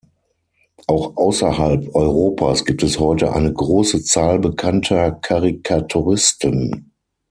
Auch 0.87 1.15
außerhalb 1.15 1.93
Europas 1.93 2.65
gibt 2.65 2.81
es 2.81 2.99
heute 2.99 3.33
eine 3.33 3.53
große 3.53 4.03
Zahl 4.03 4.39
bekannter 4.39 5.11
Karikaturisten. 5.11 6.89